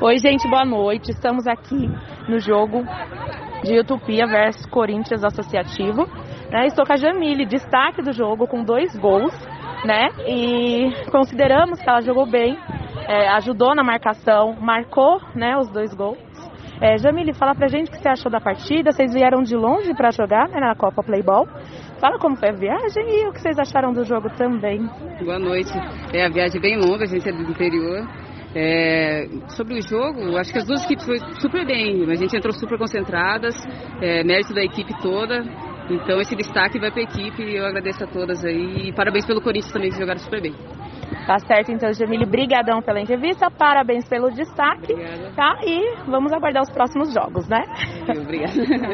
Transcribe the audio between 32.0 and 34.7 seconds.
A gente entrou super concentradas, é, mérito da